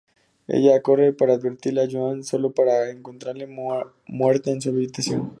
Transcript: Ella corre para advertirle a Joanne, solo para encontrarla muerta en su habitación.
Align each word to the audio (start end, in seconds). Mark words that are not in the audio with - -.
Ella 0.47 0.81
corre 0.81 1.13
para 1.13 1.33
advertirle 1.35 1.83
a 1.83 1.87
Joanne, 1.87 2.23
solo 2.23 2.53
para 2.53 2.89
encontrarla 2.89 3.45
muerta 4.07 4.49
en 4.49 4.59
su 4.59 4.69
habitación. 4.71 5.29